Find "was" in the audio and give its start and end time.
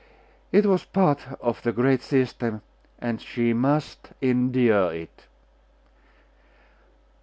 0.65-0.83